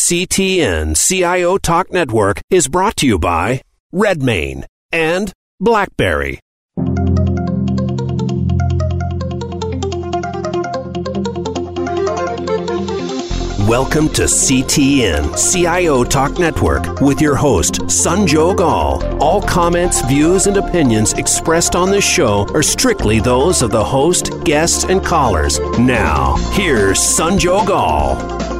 [0.00, 3.60] CTN CIO Talk Network is brought to you by
[3.92, 6.38] Redmane and BlackBerry.
[13.66, 19.04] Welcome to CTN CIO Talk Network with your host, Sanjog Aul.
[19.20, 24.44] All comments, views, and opinions expressed on this show are strictly those of the host,
[24.44, 25.58] guests, and callers.
[25.76, 28.57] Now, here's Sanjog Aul.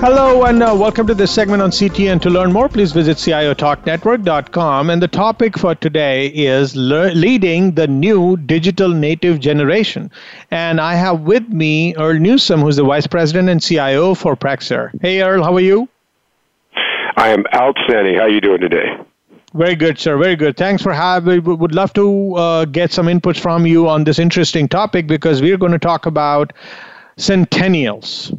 [0.00, 2.22] Hello and uh, welcome to this segment on CTN.
[2.22, 4.88] To learn more, please visit CIOTalkNetwork.com.
[4.88, 10.10] And the topic for today is le- leading the new digital native generation.
[10.50, 14.90] And I have with me Earl Newsome, who's the Vice President and CIO for Praxair.
[15.02, 15.86] Hey, Earl, how are you?
[17.16, 18.14] I am outstanding.
[18.14, 18.96] How are you doing today?
[19.52, 20.16] Very good, sir.
[20.16, 20.56] Very good.
[20.56, 21.44] Thanks for having.
[21.44, 25.42] We would love to uh, get some inputs from you on this interesting topic because
[25.42, 26.54] we're going to talk about
[27.18, 28.32] centennials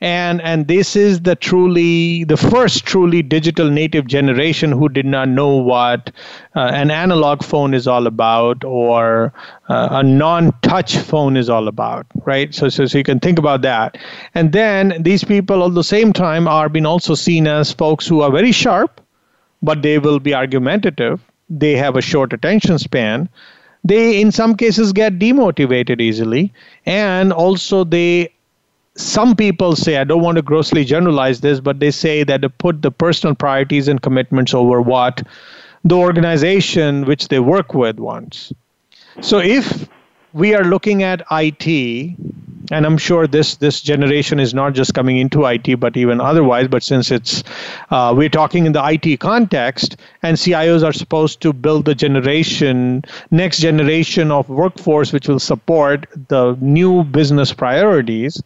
[0.00, 5.28] and and this is the truly the first truly digital native generation who did not
[5.28, 6.12] know what
[6.54, 9.32] uh, an analog phone is all about or
[9.68, 12.54] uh, a non-touch phone is all about right?
[12.54, 13.98] So, so so you can think about that.
[14.34, 18.20] And then these people at the same time are being also seen as folks who
[18.20, 19.00] are very sharp
[19.62, 21.20] but they will be argumentative.
[21.50, 23.28] They have a short attention span.
[23.84, 26.52] They in some cases get demotivated easily.
[26.86, 28.30] And also they
[28.98, 32.50] some people say, I don't want to grossly generalize this, but they say that to
[32.50, 35.22] put the personal priorities and commitments over what
[35.84, 38.52] the organization which they work with wants.
[39.20, 39.88] So if
[40.32, 42.16] we are looking at IT,
[42.70, 46.68] and I'm sure this this generation is not just coming into IT, but even otherwise.
[46.68, 47.42] But since it's
[47.90, 53.04] uh, we're talking in the IT context, and CIOs are supposed to build the generation
[53.30, 58.42] next generation of workforce which will support the new business priorities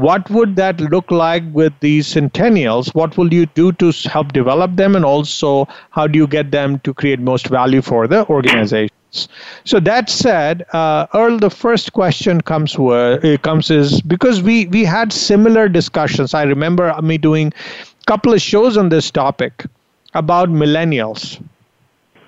[0.00, 2.94] what would that look like with these centennials?
[2.94, 6.78] What will you do to help develop them, and also how do you get them
[6.80, 9.28] to create most value for the organizations?
[9.64, 14.84] So that said, uh, Earl, the first question comes it comes is because we we
[14.84, 16.34] had similar discussions.
[16.34, 19.66] I remember me doing a couple of shows on this topic
[20.14, 21.40] about millennials,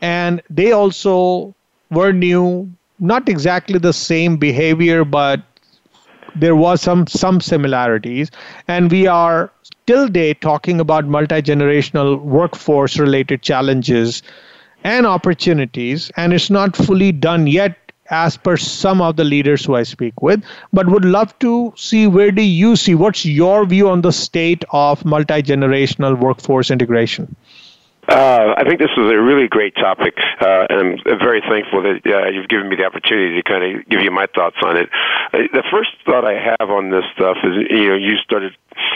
[0.00, 1.54] and they also
[1.90, 5.40] were new, not exactly the same behavior, but
[6.40, 8.30] there was some some similarities
[8.68, 9.50] and we are
[9.86, 14.22] till date talking about multi-generational workforce related challenges
[14.84, 17.76] and opportunities and it's not fully done yet
[18.10, 22.06] as per some of the leaders who I speak with, but would love to see
[22.06, 27.34] where do you see what's your view on the state of multi generational workforce integration?
[28.08, 32.06] Uh, I think this is a really great topic, uh, and I'm very thankful that
[32.06, 34.88] uh, you've given me the opportunity to kind of give you my thoughts on it.
[35.34, 38.52] Uh, the first thought I have on this stuff is, you know, you started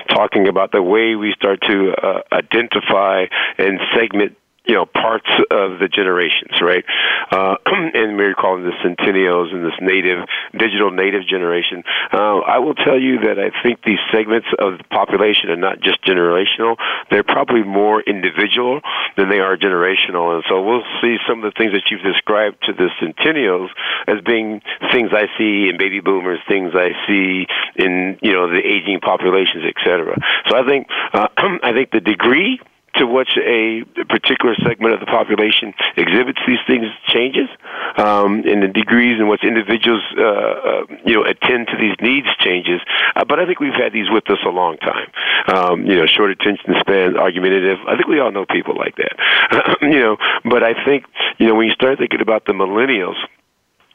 [0.09, 3.27] talking about the way we start to uh, identify
[3.59, 6.85] and segment you know parts of the generations, right?
[7.33, 11.83] Uh, and we're calling this centennials and this native digital native generation.
[12.13, 15.81] Uh, I will tell you that I think these segments of the population are not
[15.81, 16.77] just generational;
[17.11, 18.81] they're probably more individual
[19.17, 20.35] than they are generational.
[20.35, 23.71] And so we'll see some of the things that you've described to the centennials
[24.07, 24.61] as being
[24.93, 27.47] things I see in baby boomers, things I see
[27.77, 30.17] in you know the aging populations, et cetera.
[30.49, 31.29] So I think uh,
[31.63, 32.61] I think the degree
[32.95, 37.49] to which a particular segment of the population exhibits these things changes,
[37.97, 42.27] um, and the degrees in which individuals, uh, uh, you know, attend to these needs
[42.39, 42.81] changes.
[43.17, 45.11] Uh, but I think we've had these with us a long time.
[45.49, 47.79] Um, you know, short attention span, argumentative.
[47.87, 49.77] I think we all know people like that.
[49.83, 51.05] you know, but I think
[51.39, 53.17] you know when you start thinking about the millennials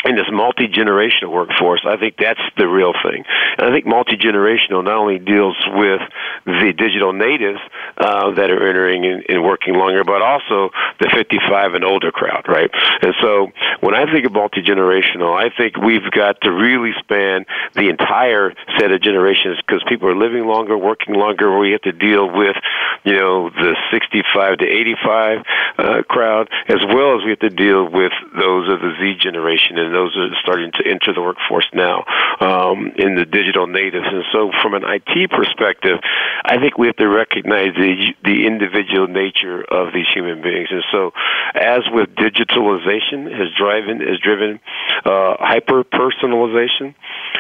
[0.06, 3.24] in this multi generational workforce, I think that's the real thing.
[3.58, 6.02] And I think multi generational not only deals with
[6.46, 7.60] the digital natives
[7.98, 12.46] uh, that are entering and, and working longer, but also the 55 and older crowd,
[12.48, 12.70] right?
[13.02, 13.52] And so
[13.82, 18.54] when I think of multi generational, I think we've got to really span the entire
[18.78, 21.58] set of generations because people are living longer, working longer.
[21.58, 22.56] We have to deal with,
[23.04, 25.40] you know, the 65 to 85
[25.78, 29.78] uh, crowd, as well as we have to deal with those of the Z generation
[29.80, 32.04] and those are starting to enter the workforce now
[32.40, 34.06] um, in the digital natives.
[34.06, 36.00] And so, from an IT perspective,
[36.44, 40.70] I think we have to recognize the the individual nature of these human beings.
[40.72, 41.12] And so,
[41.56, 44.60] as with digitalization has driven has driven
[45.06, 46.96] uh, hyper personalization,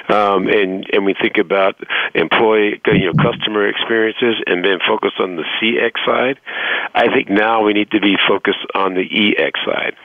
[0.09, 1.75] um, and and we think about
[2.13, 6.39] employee you know customer experiences and then focus on the CX side.
[6.93, 9.95] I think now we need to be focused on the EX side.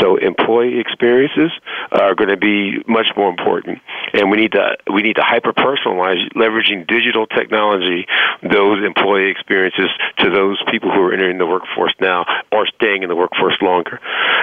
[0.00, 1.52] So employee experiences
[1.90, 3.78] are going to be much more important,
[4.12, 8.06] and we need to we need to hyper personalize, leveraging digital technology,
[8.42, 13.08] those employee experiences to those people who are entering the workforce now or staying in
[13.08, 14.00] the workforce longer.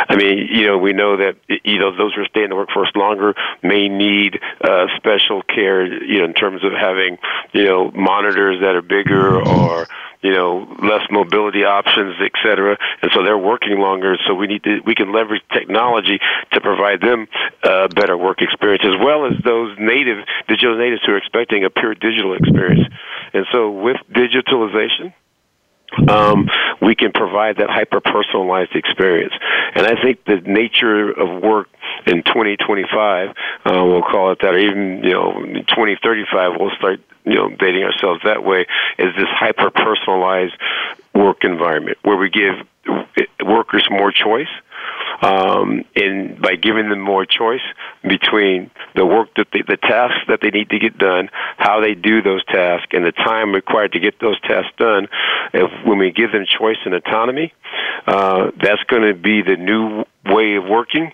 [0.10, 2.56] I mean, you know, we know that you know those who are staying in the
[2.56, 7.18] workforce longer may need uh, special care, you know, in terms of having
[7.54, 9.88] you know monitors that are bigger or
[10.22, 12.78] you know, less mobility options, et cetera.
[13.02, 14.18] And so they're working longer.
[14.28, 16.20] So we need to, we can leverage technology
[16.52, 17.28] to provide them
[17.64, 21.70] a better work experience, as well as those native digital natives who are expecting a
[21.70, 22.88] pure digital experience.
[23.34, 25.14] And so with digitalization,
[26.08, 26.50] um,
[26.82, 29.34] we can provide that hyper personalized experience.
[29.76, 31.70] And I think the nature of work
[32.06, 33.34] in 2025, uh,
[33.66, 38.22] we'll call it that, or even you know 2035, we'll start you know dating ourselves
[38.24, 38.66] that way.
[38.98, 40.56] Is this hyper personalized
[41.14, 42.56] work environment where we give
[43.46, 44.50] workers more choice?
[45.22, 47.62] um, and by giving them more choice
[48.04, 51.94] between the work that they, the tasks that they need to get done, how they
[51.94, 55.08] do those tasks, and the time required to get those tasks done.
[55.54, 57.54] If when we give them choice and autonomy,
[58.08, 61.12] uh, that's going to be the new way of working,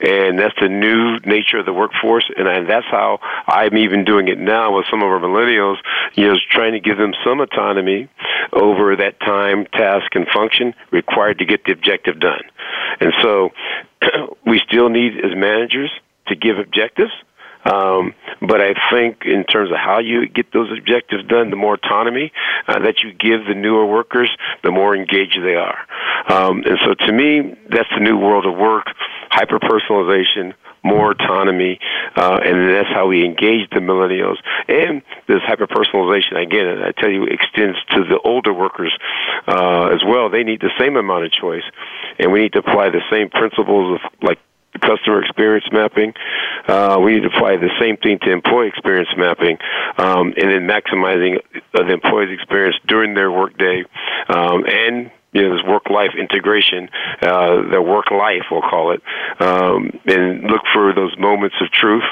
[0.00, 2.30] and that's the new nature of the workforce.
[2.36, 5.76] And that's how I'm even doing it now with some of our millennials.
[6.14, 8.08] You know, trying to give them some autonomy
[8.52, 12.42] over that time, task, and function required to get the objective done.
[13.00, 13.50] And so,
[14.46, 15.90] we still need as managers
[16.28, 17.12] to give objectives
[17.64, 21.74] um, but I think in terms of how you get those objectives done, the more
[21.74, 22.32] autonomy
[22.66, 24.30] uh, that you give the newer workers,
[24.62, 25.78] the more engaged they are.
[26.28, 28.86] Um, and so to me, that's the new world of work,
[29.30, 31.78] hyper personalization, more autonomy,
[32.16, 34.36] uh, and that's how we engage the millennials.
[34.68, 38.96] And this hyper personalization, again, I tell you, extends to the older workers
[39.46, 40.30] uh, as well.
[40.30, 41.64] They need the same amount of choice,
[42.18, 44.38] and we need to apply the same principles of like
[44.80, 46.12] customer experience mapping.
[46.66, 49.58] Uh, we need to apply the same thing to employee experience mapping,
[49.98, 51.40] um, and then maximizing
[51.72, 53.84] the employee's experience during their workday,
[54.28, 56.88] um, and you know, this work-life integration,
[57.22, 59.02] uh, their work-life, we'll call it,
[59.40, 62.04] um, and look for those moments of truth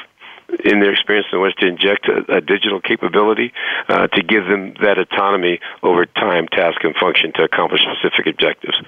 [0.64, 3.52] in their experience in which to inject a, a digital capability
[3.88, 8.78] uh, to give them that autonomy over time, task, and function to accomplish specific objectives.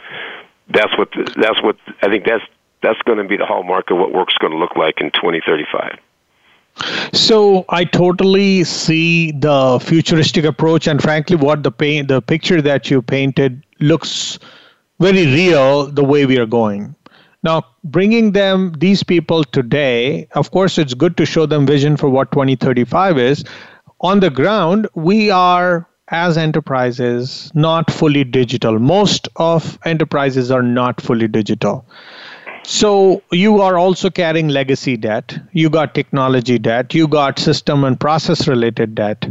[0.69, 2.45] That's what the, that's what I think that's
[2.83, 5.99] that's going to be the hallmark of what work's going to look like in 2035.
[7.13, 12.91] So I totally see the futuristic approach, and frankly, what the paint, the picture that
[12.91, 14.39] you painted looks
[15.01, 15.87] very real.
[15.87, 16.95] The way we are going
[17.43, 22.09] now, bringing them these people today, of course, it's good to show them vision for
[22.09, 23.45] what 2035 is.
[24.01, 28.79] On the ground, we are as enterprises not fully digital.
[28.79, 31.87] Most of enterprises are not fully digital.
[32.71, 35.39] So you are also carrying legacy debt.
[35.53, 36.93] You got technology debt.
[36.93, 39.27] You got system and process related debt.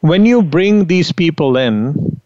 [0.00, 2.18] When you bring these people in,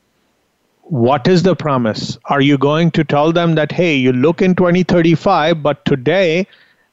[0.84, 2.18] what is the promise?
[2.26, 6.46] Are you going to tell them that, hey, you look in 2035, but today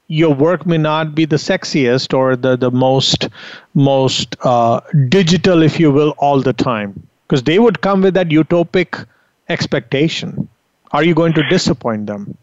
[0.07, 3.29] your work may not be the sexiest or the, the most
[3.75, 7.07] most uh, digital, if you will, all the time?
[7.27, 9.05] Because they would come with that utopic
[9.49, 10.49] expectation.
[10.89, 12.35] Are you going to disappoint them?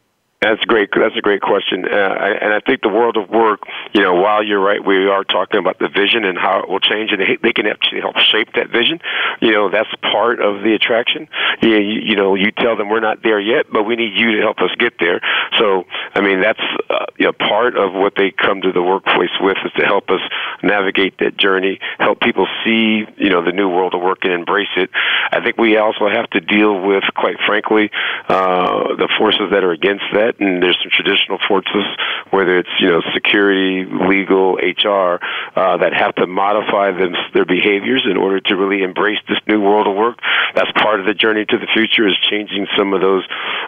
[0.46, 0.90] That's great.
[0.94, 1.96] That's a great question, uh,
[2.40, 3.62] and I think the world of work.
[3.92, 6.78] You know, while you're right, we are talking about the vision and how it will
[6.78, 9.00] change, and they, can actually help shape that vision.
[9.40, 11.26] You know, that's part of the attraction.
[11.62, 14.36] You, you, you know, you tell them we're not there yet, but we need you
[14.36, 15.20] to help us get there.
[15.58, 15.82] So,
[16.14, 19.56] I mean, that's uh, you know part of what they come to the workplace with
[19.64, 20.20] is to help us
[20.62, 24.70] navigate that journey, help people see you know the new world of work and embrace
[24.76, 24.90] it.
[25.32, 27.90] I think we also have to deal with, quite frankly,
[28.28, 31.84] uh, the forces that are against that and there's some traditional forces,
[32.30, 35.20] whether it's you know security, legal, HR,
[35.56, 39.60] uh, that have to modify them, their behaviors in order to really embrace this new
[39.60, 40.18] world of work.
[40.54, 43.24] That's part of the journey to the future is changing some of those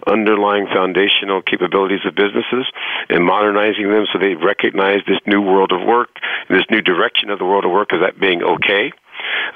[0.07, 2.67] underlying foundational capabilities of businesses
[3.09, 6.11] and modernizing them so they recognize this new world of work,
[6.49, 8.93] this new direction of the world of work as that being okay.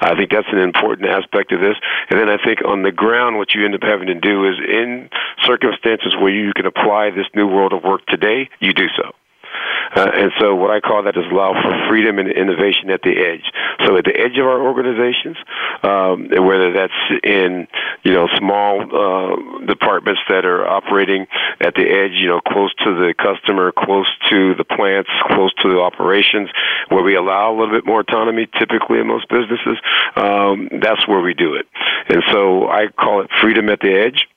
[0.01, 1.75] I think that's an important aspect of this.
[2.09, 4.55] And then I think on the ground, what you end up having to do is
[4.59, 5.09] in
[5.43, 9.11] circumstances where you can apply this new world of work today, you do so.
[9.95, 13.11] Uh, and so what I call that is allow for freedom and innovation at the
[13.11, 13.45] edge.
[13.85, 15.37] So at the edge of our organizations,
[15.83, 16.93] um, whether that's
[17.23, 17.67] in
[18.03, 21.27] you know small uh, departments that are operating
[21.61, 25.69] at the edge, you know, close to the customer, close to the plants, close to
[25.69, 26.49] the operations,
[26.89, 29.77] where we allow a little bit more autonomy, typically in most businesses,
[30.15, 31.67] um, that's where we do it.
[32.09, 34.27] And so I call it freedom at the edge.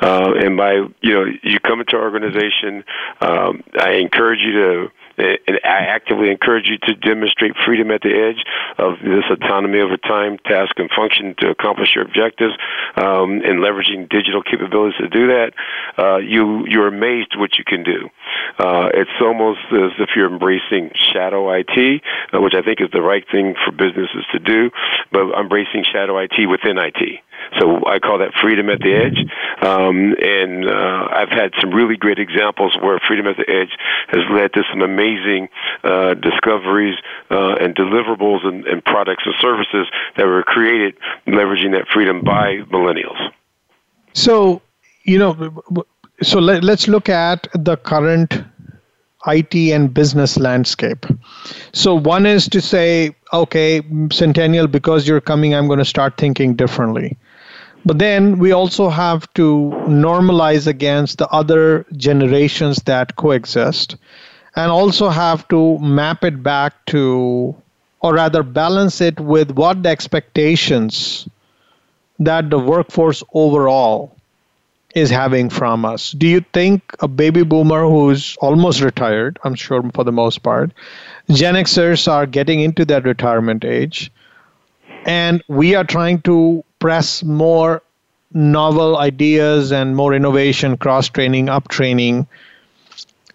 [0.00, 2.84] Uh, and by you know you come into our organization,
[3.20, 8.12] um, I encourage you to and I actively encourage you to demonstrate freedom at the
[8.12, 8.44] edge
[8.78, 12.54] of this autonomy over time, task, and function to accomplish your objectives,
[12.96, 15.52] um, and leveraging digital capabilities to do that.
[15.98, 18.08] Uh, you you're amazed what you can do.
[18.58, 23.02] Uh, it's almost as if you're embracing shadow IT, uh, which I think is the
[23.02, 24.70] right thing for businesses to do,
[25.12, 27.20] but embracing shadow IT within IT.
[27.58, 29.18] So I call that freedom at the edge.
[29.62, 33.76] Um, and uh, I've had some really great examples where freedom at the edge
[34.08, 35.48] has led to some amazing
[35.84, 36.96] uh, discoveries
[37.30, 42.58] uh, and deliverables and, and products and services that were created leveraging that freedom by
[42.72, 43.30] millennials.
[44.12, 44.62] So,
[45.04, 45.52] you know,
[46.22, 48.42] so let, let's look at the current
[49.26, 51.04] IT and business landscape.
[51.72, 56.54] So, one is to say, okay, Centennial, because you're coming, I'm going to start thinking
[56.54, 57.16] differently.
[57.86, 63.94] But then we also have to normalize against the other generations that coexist
[64.56, 67.54] and also have to map it back to,
[68.00, 71.28] or rather balance it with what the expectations
[72.18, 74.16] that the workforce overall
[74.96, 76.10] is having from us.
[76.10, 80.72] Do you think a baby boomer who's almost retired, I'm sure for the most part,
[81.30, 84.10] Gen Xers are getting into that retirement age,
[85.04, 87.82] and we are trying to press more
[88.32, 92.28] novel ideas and more innovation, cross training, up training,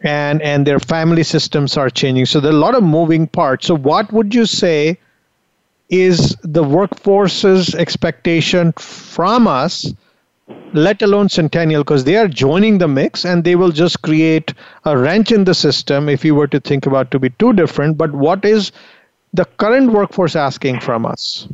[0.03, 2.25] and and their family systems are changing.
[2.25, 3.67] So there are a lot of moving parts.
[3.67, 4.98] So what would you say
[5.89, 9.93] is the workforce's expectation from us?
[10.74, 14.53] let alone Centennial, because they are joining the mix and they will just create
[14.86, 17.98] a wrench in the system if you were to think about to be too different.
[17.98, 18.72] But what is
[19.34, 21.48] the current workforce asking from us?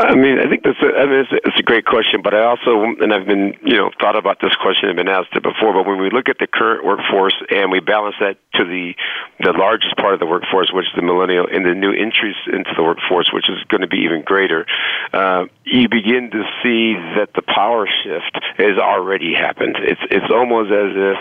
[0.00, 2.32] I mean, I think that's a, I mean, it's, a, it's a great question, but
[2.32, 5.42] I also, and I've been, you know, thought about this question and been asked it
[5.42, 5.74] before.
[5.74, 8.94] But when we look at the current workforce and we balance that to the
[9.40, 12.72] the largest part of the workforce, which is the millennial, and the new entries into
[12.76, 14.64] the workforce, which is going to be even greater,
[15.12, 19.76] uh, you begin to see that the power shift has already happened.
[19.80, 21.16] It's it's almost as if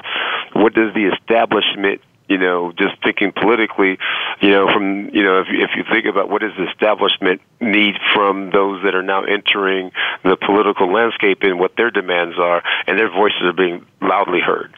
[0.56, 3.98] what does the establishment you know, just thinking politically,
[4.40, 7.96] you know, from, you know, if, if you think about what does the establishment need
[8.14, 9.92] from those that are now entering
[10.24, 14.74] the political landscape and what their demands are, and their voices are being loudly heard.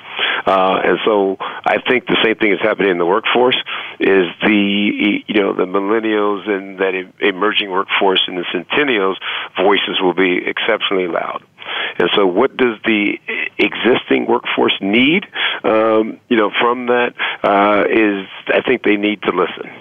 [0.45, 3.57] Uh, and so I think the same thing is happening in the workforce
[3.99, 9.17] is the, you know, the millennials and that emerging workforce and the centennials
[9.61, 11.43] voices will be exceptionally loud.
[11.99, 13.17] And so, what does the
[13.57, 15.25] existing workforce need?
[15.63, 17.13] Um, you know, from that
[17.43, 19.71] uh, is I think they need to listen.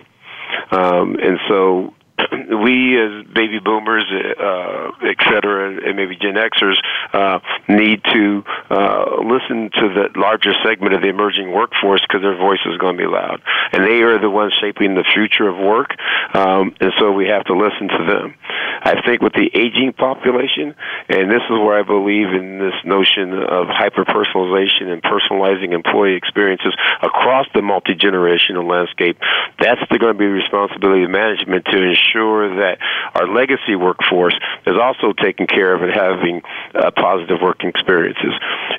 [0.73, 1.95] Um, and so,
[2.63, 6.77] we as baby boomers, uh, et cetera, and maybe Gen Xers
[7.13, 12.37] uh, need to uh, listen to the larger segment of the emerging workforce because their
[12.37, 13.41] voice is going to be loud,
[13.73, 15.97] and they are the ones shaping the future of work,
[16.35, 18.35] um, and so we have to listen to them.
[18.83, 20.75] I think with the aging population,
[21.09, 26.17] and this is where I believe in this notion of hyper personalization and personalizing employee
[26.17, 29.19] experiences across the multi generational landscape.
[29.59, 32.79] That's going to be the responsibility of management to ensure ensure that
[33.15, 34.35] our legacy workforce
[34.67, 36.43] is also taken care of and having
[36.75, 38.33] uh, positive working experiences.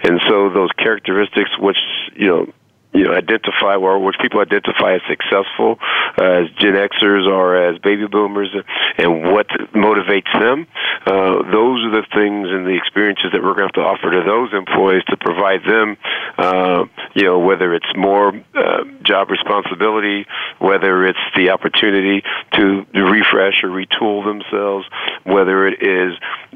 [0.04, 1.78] And so those characteristics, which
[2.16, 2.54] you know
[2.94, 5.80] you know, identify or which people identify as successful
[6.20, 8.50] uh, as Gen Xers or as baby boomers,
[8.98, 10.68] and what motivates them.
[11.06, 14.12] Uh, those are the things and the experiences that we're going to have to offer
[14.12, 15.98] to those employees to provide them,
[16.38, 16.84] uh,
[17.16, 20.26] you know, whether it's more uh, job responsibility,
[20.60, 24.86] whether it's the opportunity to refresh or retool themselves,
[25.24, 26.14] whether it is,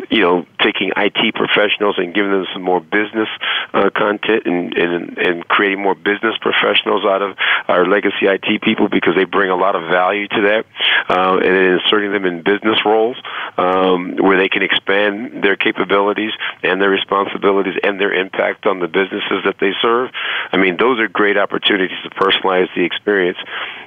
[0.10, 3.30] you know, taking IT professionals and giving them some more business
[3.74, 7.38] uh, content and, and and creating more business professionals out of
[7.68, 10.66] our legacy IT people because they bring a lot of value to that,
[11.10, 13.18] uh, and then inserting them in business roles
[13.58, 16.32] um, where they can expand their capabilities
[16.64, 20.12] and their responsibilities and their impact on the businesses that they serve.
[20.52, 23.38] I mean, those are great opportunities to personalize the experience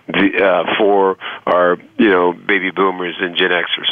[0.09, 3.91] uh, for our you know baby boomers and Gen Xers.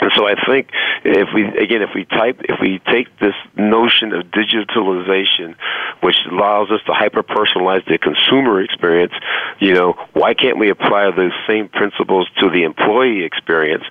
[0.00, 0.70] And so I think
[1.04, 5.56] if we again if we type if we take this notion of digitalization,
[6.02, 9.12] which allows us to hyper personalize the consumer experience,
[9.58, 13.84] you know, why can't we apply those same principles to the employee experience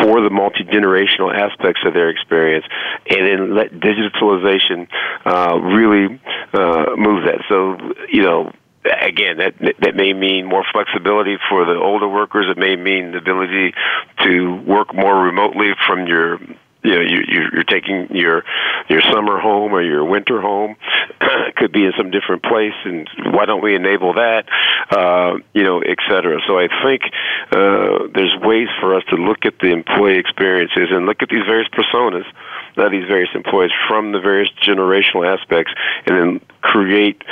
[0.00, 2.64] for the multi generational aspects of their experience,
[3.10, 4.88] and then let digitalization
[5.26, 6.18] uh, really
[6.54, 7.44] uh, move that.
[7.50, 7.76] So
[8.10, 8.50] you know
[9.00, 12.46] again, that that may mean more flexibility for the older workers.
[12.48, 13.74] It may mean the ability
[14.24, 16.38] to work more remotely from your
[16.82, 18.44] you know you you're taking your
[18.88, 20.76] your summer home or your winter home
[21.56, 24.44] could be in some different place and why don't we enable that
[24.90, 27.02] uh you know et cetera so i think
[27.50, 31.44] uh there's ways for us to look at the employee experiences and look at these
[31.46, 32.24] various personas
[32.86, 35.72] these various employees from the various generational aspects
[36.06, 37.22] and then create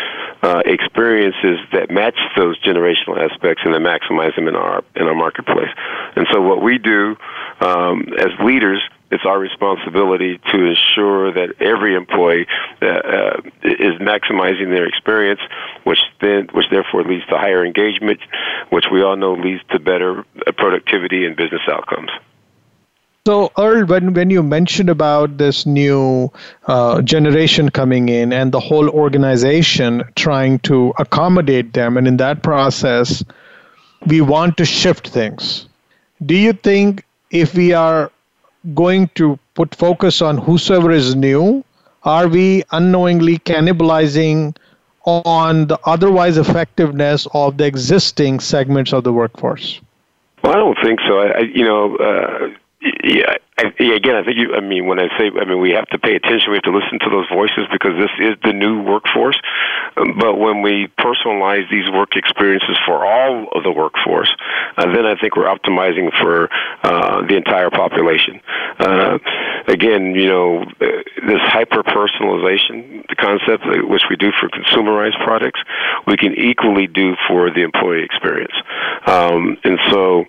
[0.42, 5.14] uh, experiences that match those generational aspects and then maximize them in our in our
[5.14, 5.70] marketplace.
[6.16, 7.16] And so what we do
[7.60, 12.46] um, as leaders it's our responsibility to ensure that every employee
[12.82, 15.40] uh, uh, is maximizing their experience,
[15.84, 18.18] which then, which therefore leads to higher engagement,
[18.70, 20.24] which we all know leads to better
[20.56, 22.10] productivity and business outcomes.
[23.26, 26.30] So, Earl, when, when you mentioned about this new
[26.68, 32.45] uh, generation coming in and the whole organization trying to accommodate them, and in that
[32.45, 33.25] process,
[34.06, 35.66] we want to shift things.
[36.25, 38.12] Do you think if we are
[38.76, 41.64] going to put focus on whosoever is new,
[42.04, 44.56] are we unknowingly cannibalizing
[45.04, 49.80] on the otherwise effectiveness of the existing segments of the workforce?
[50.45, 51.18] Well, I don't think so.
[51.18, 52.50] I, I you know, uh,
[53.05, 54.54] yeah, I, again, I think you.
[54.54, 56.50] I mean, when I say, I mean, we have to pay attention.
[56.50, 59.40] We have to listen to those voices because this is the new workforce.
[59.96, 64.30] But when we personalize these work experiences for all of the workforce,
[64.76, 66.50] uh, then I think we're optimizing for
[66.82, 68.40] uh, the entire population.
[68.78, 69.18] Uh,
[69.68, 70.86] again, you know, uh,
[71.26, 75.60] this hyper personalization, concept which we do for consumerized products,
[76.06, 78.52] we can equally do for the employee experience.
[79.06, 80.26] Um, and so,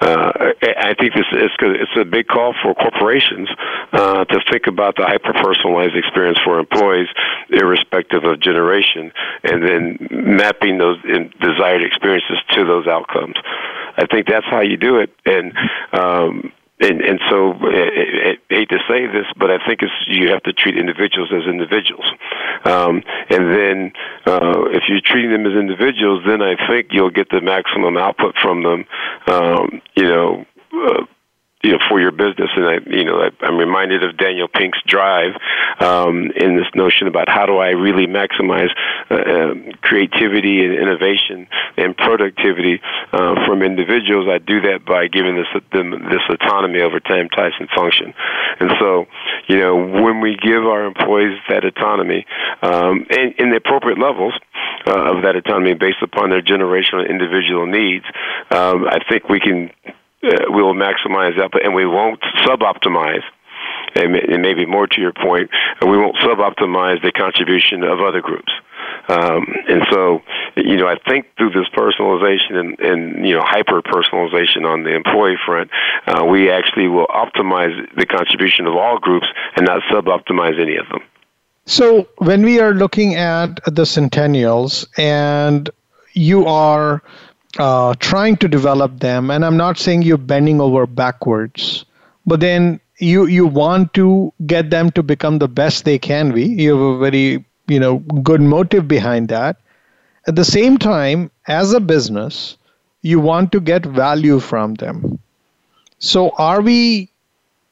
[0.00, 3.48] uh, I think this is it's a big call for for corporations
[3.92, 7.08] uh, to think about the hyper personalized experience for employees,
[7.50, 9.12] irrespective of generation,
[9.44, 10.98] and then mapping those
[11.40, 13.36] desired experiences to those outcomes.
[13.96, 15.52] I think that's how you do it, and
[15.92, 20.28] um, and and so I, I hate to say this, but I think it's you
[20.30, 22.06] have to treat individuals as individuals,
[22.64, 23.92] um, and then
[24.26, 28.34] uh, if you're treating them as individuals, then I think you'll get the maximum output
[28.40, 28.84] from them.
[29.26, 30.44] Um, you know.
[30.70, 31.06] Uh,
[31.62, 32.50] you know, for your business.
[32.54, 35.32] And I, you know, I, am reminded of Daniel Pink's drive
[35.80, 38.70] um, in this notion about how do I really maximize
[39.10, 42.80] uh, um, creativity and innovation and productivity
[43.12, 44.28] uh, from individuals.
[44.30, 48.14] I do that by giving this them this autonomy over time, types, and function.
[48.60, 49.06] And so,
[49.48, 52.24] you know, when we give our employees that autonomy
[52.62, 54.34] um, and in the appropriate levels
[54.86, 58.04] uh, of that autonomy based upon their generational individual needs,
[58.50, 59.70] um, I think we can
[60.22, 63.22] uh, we will maximize that, and we won't sub-optimize.
[63.94, 65.50] And, maybe more to your point,
[65.82, 68.52] we won't sub-optimize the contribution of other groups.
[69.08, 70.20] Um, and so,
[70.56, 74.94] you know, I think through this personalization and, and you know hyper personalization on the
[74.94, 75.70] employee front,
[76.06, 79.26] uh, we actually will optimize the contribution of all groups
[79.56, 81.00] and not sub-optimize any of them.
[81.64, 85.70] So, when we are looking at the centennials, and
[86.12, 87.02] you are
[87.58, 91.84] uh, trying to develop them and i'm not saying you're bending over backwards
[92.26, 96.44] but then you you want to get them to become the best they can be.
[96.44, 97.98] You have a very you know
[98.30, 99.56] good motive behind that.
[100.26, 102.56] At the same time as a business
[103.02, 105.18] you want to get value from them.
[105.98, 107.10] So are we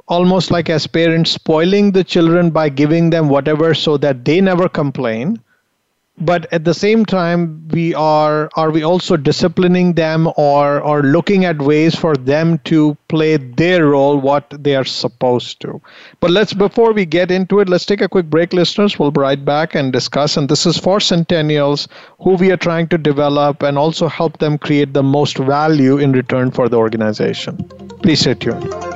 [0.08, 4.68] almost like as parents spoiling the children by giving them whatever so that they never
[4.68, 5.40] complain
[6.18, 11.44] but at the same time we are are we also disciplining them or or looking
[11.44, 15.80] at ways for them to play their role what they are supposed to?
[16.20, 18.98] But let's before we get into it let's take a quick break listeners.
[18.98, 20.36] We'll be right back and discuss.
[20.36, 21.88] And this is for centennials
[22.20, 26.12] who we are trying to develop and also help them create the most value in
[26.12, 27.56] return for the organization.
[28.02, 28.95] Please stay tuned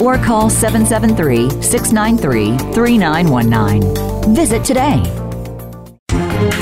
[0.00, 4.34] or call 773 693 3919.
[4.34, 5.17] Visit today.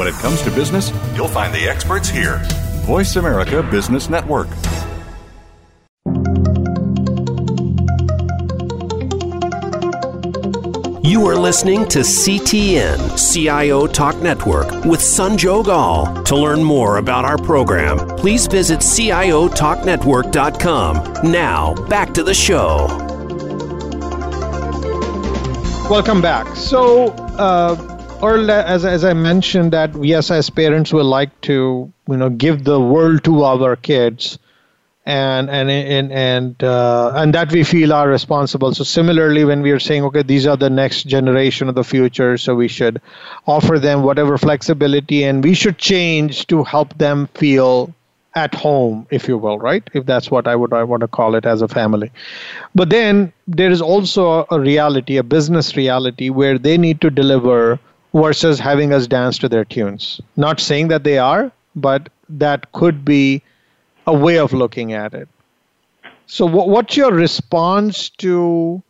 [0.00, 2.40] When it comes to business, you'll find the experts here.
[2.86, 4.48] Voice America Business Network.
[11.04, 16.22] You are listening to CTN CIO Talk Network with Sanjog Aul.
[16.22, 21.30] To learn more about our program, please visit CIOTalkNetwork.com.
[21.30, 22.86] Now, back to the show.
[25.90, 26.56] Welcome back.
[26.56, 27.89] So, uh,
[28.22, 32.64] or as, as I mentioned that yes, as parents we like to you know give
[32.64, 34.38] the world to our kids,
[35.06, 38.74] and and and and uh, and that we feel are responsible.
[38.74, 42.36] So similarly, when we are saying okay, these are the next generation of the future,
[42.36, 43.00] so we should
[43.46, 47.94] offer them whatever flexibility, and we should change to help them feel
[48.34, 49.82] at home, if you will, right?
[49.92, 52.12] If that's what I would I want to call it as a family.
[52.74, 57.80] But then there is also a reality, a business reality, where they need to deliver
[58.14, 60.20] versus having us dance to their tunes.
[60.36, 63.42] Not saying that they are, but that could be
[64.06, 65.28] a way of looking at it.
[66.26, 68.82] So, what's your response to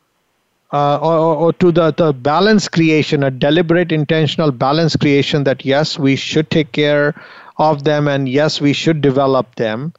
[0.73, 5.99] uh, or, or, to the, the balance creation, a deliberate, intentional balance creation that yes,
[5.99, 7.21] we should take care
[7.59, 9.93] of them and yes, we should develop them,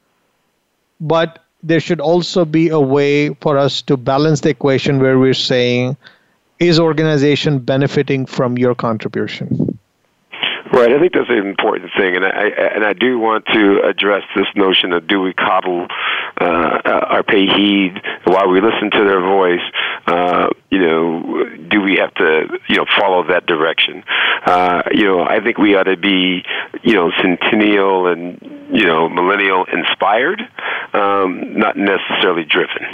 [1.02, 5.34] but there should also be a way for us to balance the equation where we're
[5.34, 5.98] saying
[6.62, 9.71] is organization benefiting from your contribution?
[10.74, 14.24] Right, I think that's an important thing, and I and I do want to address
[14.38, 15.86] this notion of do we coddle
[16.40, 19.60] uh, or pay heed while we listen to their voice?
[20.08, 24.06] Uh, you know, do we have to you know follow that direction?
[24.46, 26.44] Uh, you know, I think we ought to be
[26.84, 28.40] you know centennial and
[28.72, 30.42] you know millennial inspired,
[30.94, 32.86] um, not necessarily driven,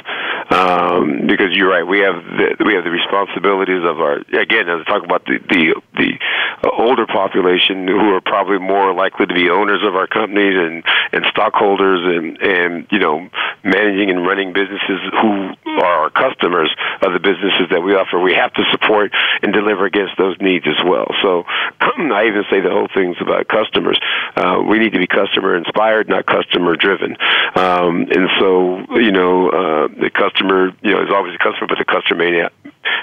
[0.49, 1.85] um, because you're right.
[1.85, 5.37] We have the, we have the responsibilities of our again as I talk about the
[5.49, 10.56] the, the older population who are probably more likely to be owners of our companies
[10.56, 13.30] and and stockholders and and you know
[13.63, 18.19] managing and running businesses who are our customers of the businesses that we offer.
[18.19, 21.08] We have to support and deliver against those needs as well.
[21.21, 21.43] So
[21.82, 23.99] I even say the whole thing's about customers.
[24.36, 27.17] Uh, we need to be customer inspired, not customer driven.
[27.56, 31.77] Um, and so you know uh, the customer you know is always a customer, but
[31.77, 32.53] the customer may not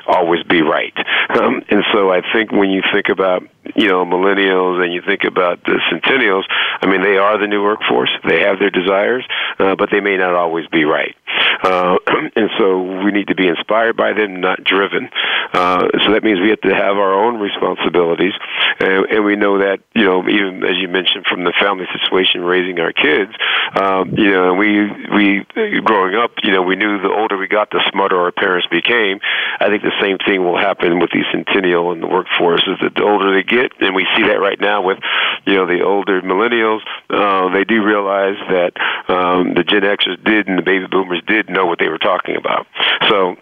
[0.06, 0.94] always be right.
[1.34, 3.42] Um, and so I think when you think about
[3.74, 6.44] you know millennials and you think about the centennials,
[6.80, 8.10] I mean they are the new workforce.
[8.28, 9.26] They have their desires,
[9.58, 11.16] uh, but they may not always be right.
[11.62, 11.96] Uh,
[12.36, 15.08] and so we need to be inspired by them, not driven.
[15.52, 18.32] Uh, so that means we have to have our own responsibilities,
[18.80, 22.42] and, and we know that you know even as you mentioned from the family situation,
[22.42, 23.32] raising our kids.
[23.74, 25.46] Um, you know, we we
[25.80, 29.20] growing up, you know, we knew the older we got, the smarter our parents became.
[29.60, 32.62] I think the same thing will happen with the centennial and the workforce.
[32.66, 34.98] Is that the older they get, and we see that right now with
[35.46, 38.72] you know the older millennials, uh, they do realize that
[39.08, 42.36] um, the Gen Xers did and the baby boomers did know what they were talking
[42.36, 42.66] about.
[43.08, 43.36] So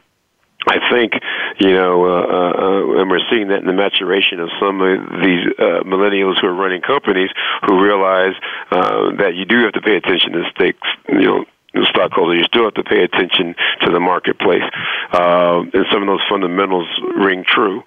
[0.68, 1.14] I think,
[1.58, 5.46] you know, uh, uh, and we're seeing that in the maturation of some of these
[5.58, 7.30] uh, millennials who are running companies
[7.66, 8.34] who realize
[8.70, 11.44] uh, that you do have to pay attention to stakes, you know,
[11.90, 14.62] stockholder, you still have to pay attention to the marketplace.
[15.12, 17.82] uh, and some of those fundamentals ring true.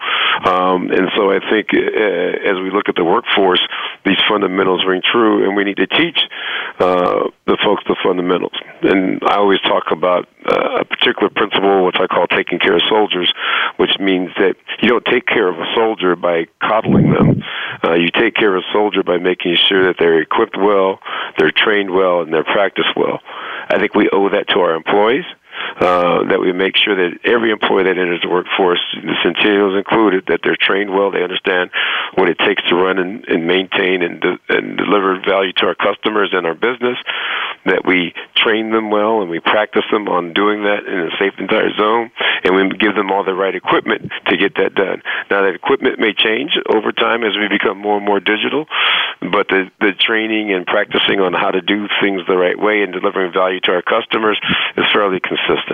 [0.45, 3.62] Um, and so I think uh, as we look at the workforce,
[4.06, 6.19] these fundamentals ring true, and we need to teach
[6.80, 8.54] uh, the folks the fundamentals.
[8.82, 12.82] And I always talk about uh, a particular principle, which I call taking care of
[12.89, 13.32] soldiers,
[13.78, 17.43] which means that you don't take care of a soldier by coddling them.
[17.84, 21.00] Uh, you take care of a soldier by making sure that they're equipped well,
[21.38, 23.19] they're trained well, and they're practiced well.
[23.69, 25.25] I think we owe that to our employees
[25.76, 30.24] uh, that we make sure that every employee that enters the workforce, the centennials included,
[30.28, 31.70] that they're trained well, they understand
[32.16, 35.76] what it takes to run and, and maintain and, de- and deliver value to our
[35.76, 36.98] customers and our business,
[37.66, 41.34] that we train them well and we practice them on doing that in a safe
[41.40, 42.10] entire zone,
[42.46, 45.02] and we give them all the right equipment to get that done.
[45.30, 48.66] Now, that equipment may change over time as we become more and more digital,
[49.20, 52.94] but the, the training and practicing on how to do things the right way and
[52.94, 54.40] delivering value to our customers
[54.78, 55.64] is fairly consistent.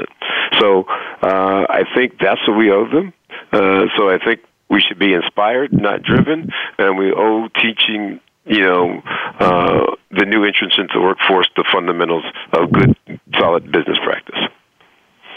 [0.59, 0.85] So
[1.21, 3.13] uh, I think that's what we owe them.
[3.51, 8.61] Uh, so I think we should be inspired, not driven, and we owe teaching you
[8.61, 9.01] know,
[9.39, 12.23] uh, the new entrants into the workforce, the fundamentals
[12.53, 12.95] of good,
[13.37, 14.39] solid business practice.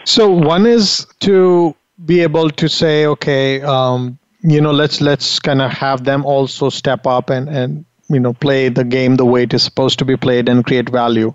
[0.04, 5.62] So one is to be able to say, okay, um, you know, let's let's kind
[5.62, 9.44] of have them also step up and and you know play the game the way
[9.44, 11.32] it is supposed to be played and create value.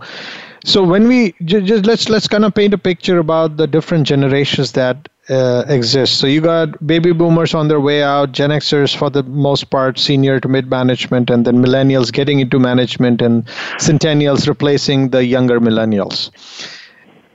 [0.66, 4.74] So when we just, let's let's kind of paint a picture about the different generations
[4.74, 6.18] that uh, exist.
[6.20, 9.98] So you got baby boomers on their way out, Gen Xers for the most part,
[10.00, 13.46] senior to mid management, and then millennials getting into management, and
[13.78, 16.30] centennials replacing the younger millennials.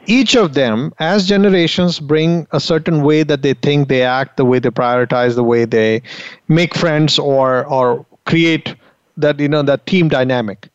[0.06, 4.44] Each of them, as generations, bring a certain way that they think, they act, the
[4.44, 6.02] way they prioritize, the way they
[6.48, 8.74] make friends, or or create
[9.16, 10.68] that you know that team dynamic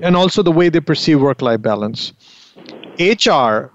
[0.00, 2.12] and also the way they perceive work life balance.
[2.98, 3.70] HR,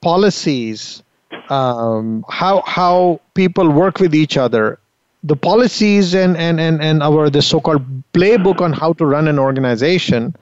[0.00, 1.02] policies,
[1.50, 4.78] um, how, how people work with each other,
[5.24, 9.38] the policies and, and, and, and our the so-called playbook on how to run an
[9.38, 10.36] organization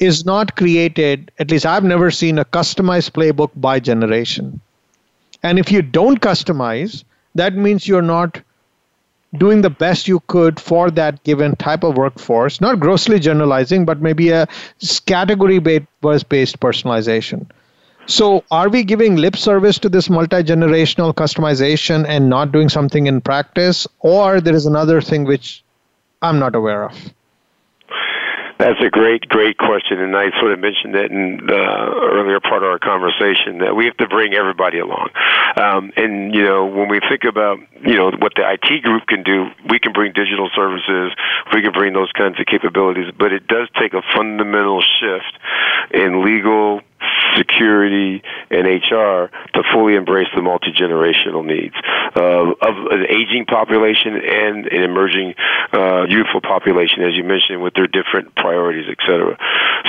[0.00, 4.60] is not created at least i've never seen a customized playbook by generation
[5.42, 8.40] and if you don't customize that means you're not
[9.36, 14.00] doing the best you could for that given type of workforce, not grossly generalizing, but
[14.00, 14.48] maybe a
[15.06, 17.46] category based personalization.
[18.06, 23.06] So, are we giving lip service to this multi generational customization and not doing something
[23.06, 25.62] in practice, or there is another thing which
[26.22, 26.96] I'm not aware of?
[28.60, 31.64] That's a great, great question, and I sort of mentioned it in the
[32.12, 35.08] earlier part of our conversation that we have to bring everybody along.
[35.56, 39.22] Um, and you know, when we think about you know what the IT group can
[39.22, 41.16] do, we can bring digital services,
[41.54, 45.32] we can bring those kinds of capabilities, but it does take a fundamental shift
[45.94, 46.82] in legal
[47.36, 51.74] security, and HR to fully embrace the multi generational needs
[52.16, 55.34] uh, of an aging population and an emerging
[55.72, 59.36] uh, youthful population, as you mentioned, with their different priorities, et cetera.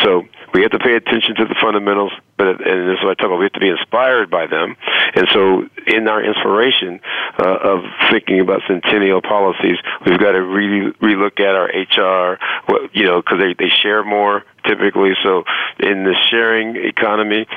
[0.04, 3.16] So we have to pay attention to the fundamentals, but and this is what I
[3.16, 3.40] talk about.
[3.40, 4.76] We have to be inspired by them,
[5.16, 7.00] and so in our inspiration
[7.40, 12.96] uh, of thinking about centennial policies, we've got to really relook at our HR, what,
[12.96, 15.14] you know, because they they share more typically.
[15.24, 15.44] So
[15.80, 17.48] in the sharing economy,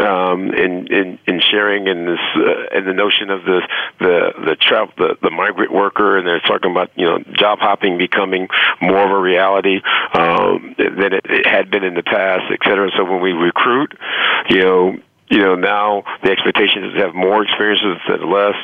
[0.00, 3.60] um, in, in in sharing in this uh, in the notion of the
[3.98, 7.98] the the travel the, the migrant worker, and they're talking about you know job hopping
[7.98, 8.48] becoming
[8.80, 9.80] more of a reality
[10.14, 12.90] um, than it, it had been in the past, et cetera.
[12.96, 13.96] So when we recruit,
[14.48, 14.98] you know
[15.30, 18.58] you know, now the expectation is to have more experiences instead of less.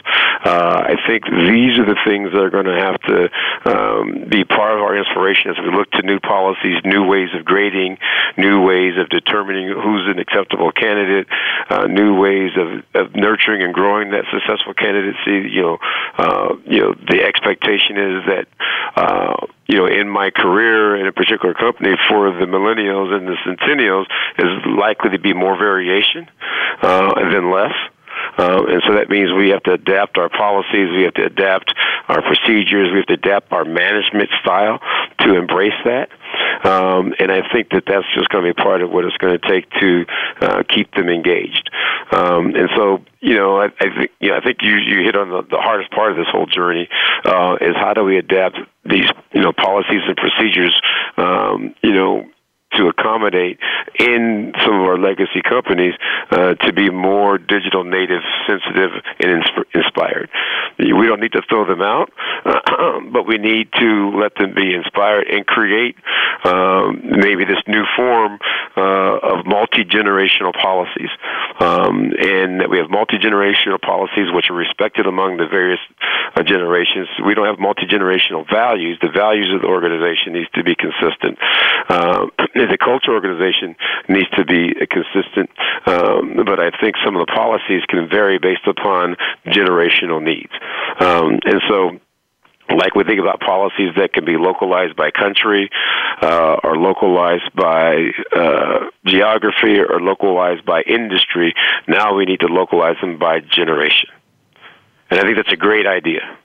[0.44, 3.30] Uh, I think these are the things that are going to have to
[3.70, 7.44] um, be part of our inspiration as we look to new policies, new ways of
[7.44, 7.98] grading,
[8.36, 11.28] new ways of determining who's an acceptable candidate,
[11.70, 15.48] uh, new ways of, of nurturing and growing that successful candidacy.
[15.48, 15.78] You know,
[16.18, 18.46] uh, you know, the expectation is that
[18.96, 23.36] uh, you know, in my career in a particular company for the millennials and the
[23.44, 24.06] centennials
[24.38, 26.28] is likely to be more variation
[26.82, 27.72] uh, than less.
[28.38, 31.72] Uh, and so that means we have to adapt our policies, we have to adapt
[32.08, 34.78] our procedures, we have to adapt our management style
[35.20, 36.10] to embrace that.
[36.64, 39.38] Um, and I think that that's just going to be part of what it's going
[39.38, 40.04] to take to
[40.40, 41.70] uh, keep them engaged.
[42.12, 45.16] Um, and so, you know, I, I think you know, I think you you hit
[45.16, 46.88] on the, the hardest part of this whole journey
[47.24, 50.80] uh, is how do we adapt these you know policies and procedures,
[51.16, 52.26] um, you know,
[52.74, 53.58] to accommodate
[53.98, 55.94] in some of our legacy companies
[56.30, 60.28] uh, to be more digital native, sensitive, and insp- inspired.
[60.78, 62.10] We don't need to throw them out,
[63.12, 65.96] but we need to let them be inspired and create
[66.44, 68.38] um, maybe this new form
[68.76, 71.10] uh, of multi generational policies.
[71.60, 75.80] Um, and that we have multi generational policies which are respected among the various
[76.36, 77.08] uh, generations.
[77.24, 78.98] We don't have multi generational values.
[79.00, 81.38] The values of the organization needs to be consistent.
[81.88, 83.74] Uh, the culture organization
[84.08, 85.50] needs to be consistent,
[85.86, 90.52] um, but I think some of the policies can vary based upon generational needs.
[91.00, 91.98] Um, and so
[92.74, 95.70] like we think about policies that can be localized by country
[96.20, 101.54] uh, or localized by uh, geography or localized by industry.
[101.86, 104.10] Now we need to localize them by generation.
[105.10, 106.36] And I think that's a great idea.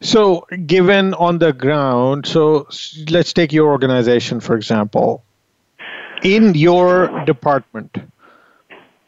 [0.00, 2.68] So, given on the ground, so
[3.10, 5.24] let's take your organization, for example.
[6.22, 7.96] In your department,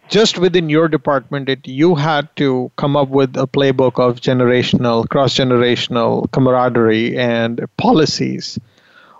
[0.08, 5.08] just within your department, it, you had to come up with a playbook of generational,
[5.08, 8.58] cross generational camaraderie and policies.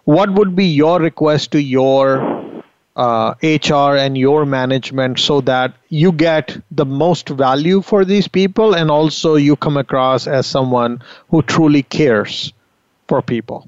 [0.04, 2.39] What would be your request to your
[3.00, 8.74] uh, HR and your management so that you get the most value for these people
[8.74, 12.52] and also you come across as someone who truly cares
[13.08, 13.66] for people?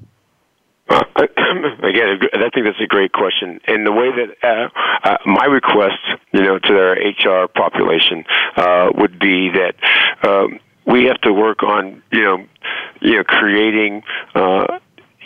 [0.89, 3.59] Again, I think that's a great question.
[3.65, 4.69] And the way that uh,
[5.03, 5.97] uh, my request,
[6.31, 9.75] you know, to our HR population uh, would be that
[10.27, 12.45] um, we have to work on, you know,
[13.01, 14.03] you know, creating.
[14.35, 14.79] Uh,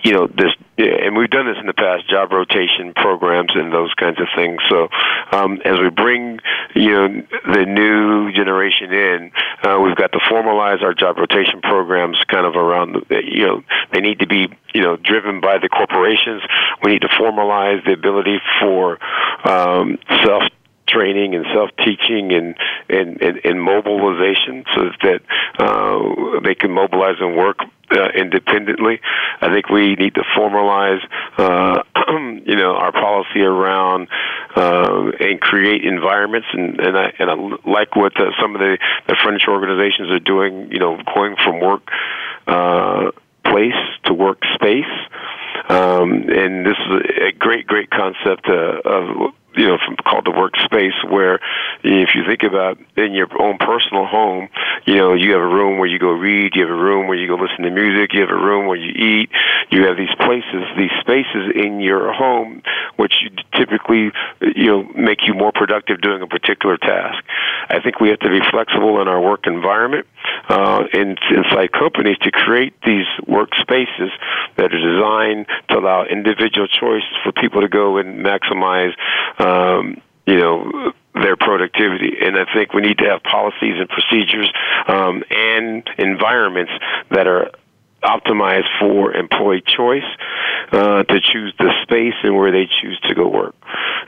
[0.04, 3.94] you know this and we've done this in the past job rotation programs and those
[3.96, 4.60] kinds of things.
[4.70, 4.90] So
[5.32, 6.40] um, as we bring
[6.76, 7.08] you know
[7.52, 9.32] the new generation in
[9.64, 13.64] uh, we've got to formalize our job rotation programs kind of around the, you know
[13.92, 16.42] they need to be you know driven by the corporations.
[16.84, 19.00] We need to formalize the ability for
[19.48, 20.44] um, self
[20.88, 22.56] training and self teaching and,
[22.90, 25.22] and, and, and mobilization so that
[25.60, 27.60] uh, they can mobilize and work
[27.92, 29.00] uh, independently.
[29.42, 31.00] I think we need to formalize,
[31.38, 31.84] uh,
[32.46, 34.10] you know, our policy around
[34.56, 36.48] uh, and create environments.
[36.52, 37.36] And and I and I
[37.70, 40.72] like what uh, some of the, the French organizations are doing.
[40.72, 41.90] You know, going from work
[42.48, 43.12] uh,
[43.44, 43.74] place
[44.06, 44.86] to work space.
[45.70, 50.96] Um, and this is a great, great concept uh, of you know, called the workspace,
[51.12, 51.40] where
[51.84, 54.50] if you think about in your own personal home,
[54.86, 57.18] you know, you have a room where you go read, you have a room where
[57.18, 59.30] you go listen to music, you have a room where you eat,
[59.70, 62.62] you have these places, these spaces in your home,
[62.98, 64.12] which you typically,
[64.56, 67.24] you know, make you more productive doing a particular task.
[67.70, 70.08] I think we have to be flexible in our work environment
[70.50, 74.10] uh, in, inside companies to create these workspaces
[74.56, 78.94] that are designed to allow individual choice for people to go and maximize.
[79.38, 82.14] Uh, um, you know their productivity.
[82.22, 84.52] And I think we need to have policies and procedures
[84.88, 86.72] um, and environments
[87.10, 87.52] that are
[88.04, 90.06] optimized for employee choice
[90.72, 93.56] uh, to choose the space and where they choose to go work.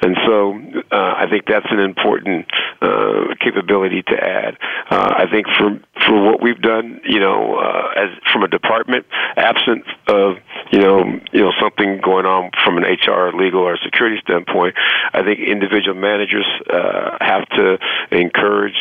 [0.01, 2.45] And so uh, I think that's an important
[2.81, 4.57] uh, capability to add.
[4.89, 9.05] Uh, I think for for what we've done, you know, uh, as from a department,
[9.35, 10.37] absent of
[10.71, 14.75] you know you know something going on from an HR, legal, or security standpoint,
[15.13, 17.77] I think individual managers uh, have to
[18.11, 18.77] encourage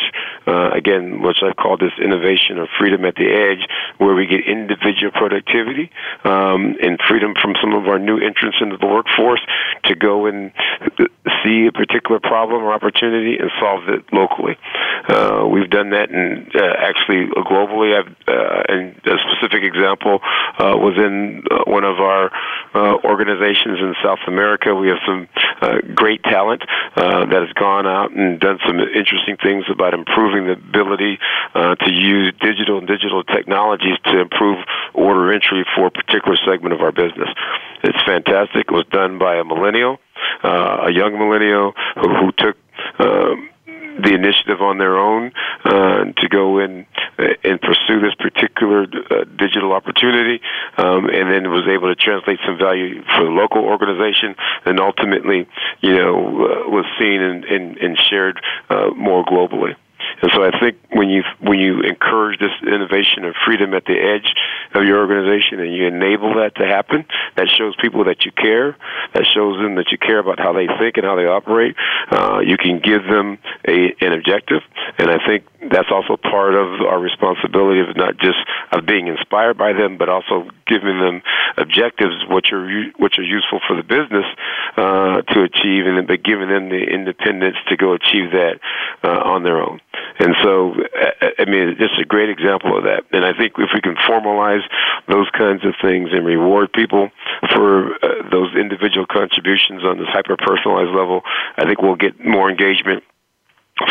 [0.47, 5.11] again, which I've called this innovation or freedom at the edge, where we get individual
[5.11, 5.91] productivity
[6.23, 9.41] um, and freedom from some of our new entrants into the workforce
[9.85, 10.51] to go and
[11.43, 14.57] see a particular problem or opportunity and solve it locally.
[15.07, 17.97] Uh, we've done that, and uh, actually uh, globally.
[17.97, 20.19] I've, uh, and a specific example
[20.59, 22.29] uh, was in uh, one of our
[22.75, 24.75] uh, organizations in South America.
[24.75, 25.29] We have some
[25.61, 26.61] uh, great talent
[26.95, 31.19] uh, that has gone out and done some interesting things about improving the ability
[31.55, 34.57] uh, to use digital and digital technologies to improve
[34.93, 37.29] order entry for a particular segment of our business.
[37.83, 38.67] It's fantastic.
[38.67, 39.99] It was done by a millennial,
[40.43, 42.57] uh, a young millennial who, who took.
[42.99, 43.49] Um,
[44.03, 45.31] the initiative on their own
[45.65, 46.85] uh, to go in
[47.17, 50.41] and pursue this particular uh, digital opportunity,
[50.77, 54.35] um, and then was able to translate some value for the local organization,
[54.65, 55.47] and ultimately,
[55.81, 59.75] you know, uh, was seen and, and, and shared uh, more globally.
[60.21, 63.97] And so I think when you when you encourage this innovation and freedom at the
[63.97, 64.33] edge
[64.73, 68.75] of your organization and you enable that to happen, that shows people that you care.
[69.13, 71.75] That shows them that you care about how they think and how they operate.
[72.11, 74.61] Uh, you can give them a, an objective,
[74.97, 78.37] and I think that's also part of our responsibility of not just
[78.71, 81.21] of being inspired by them, but also giving them
[81.57, 84.25] objectives which are which are useful for the business
[84.77, 88.59] uh, to achieve, and but giving them the independence to go achieve that
[89.03, 89.79] uh, on their own.
[90.19, 90.75] And so,
[91.39, 93.05] I mean, it's a great example of that.
[93.11, 94.63] And I think if we can formalize
[95.07, 97.09] those kinds of things and reward people
[97.53, 101.21] for uh, those individual contributions on this hyper personalized level,
[101.57, 103.03] I think we'll get more engagement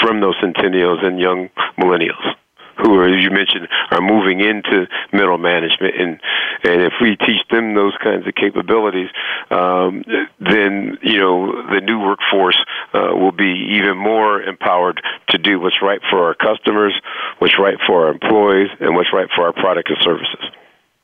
[0.00, 2.36] from those centennials and young millennials
[2.78, 6.20] who, as you mentioned, are moving into middle management, and
[6.64, 9.10] and if we teach them those kinds of capabilities,
[9.50, 10.04] um,
[10.40, 12.58] then you know the new workforce
[12.94, 16.94] uh, will be even more empowered to do what's right for our customers,
[17.38, 20.44] what's right for our employees, and what's right for our product and services.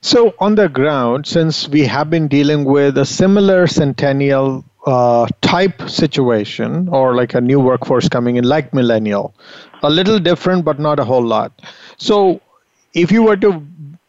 [0.00, 5.88] So, on the ground, since we have been dealing with a similar centennial uh, type
[5.88, 9.34] situation or like a new workforce coming in like millennial
[9.84, 11.62] a little different but not a whole lot
[11.96, 12.40] so
[12.94, 13.50] if you were to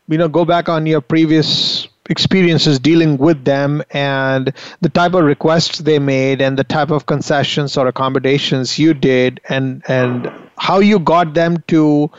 [0.08, 5.24] you know go back on your previous experiences dealing with them and the type of
[5.24, 10.80] requests they made and the type of concessions or accommodations you did and and how
[10.80, 12.10] you got them to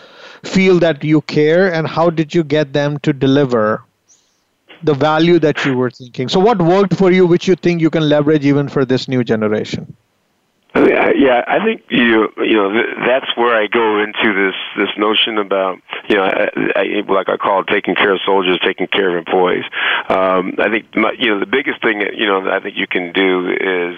[0.42, 3.82] feel that you care and how did you get them to deliver
[4.82, 6.28] the value that you were thinking.
[6.28, 9.24] So, what worked for you, which you think you can leverage even for this new
[9.24, 9.96] generation?
[10.76, 12.72] Yeah, I think you you know
[13.06, 17.36] that's where I go into this this notion about you know I, I, like I
[17.36, 19.64] call it taking care of soldiers, taking care of employees.
[20.08, 22.76] Um, I think my, you know the biggest thing that you know that I think
[22.76, 23.96] you can do is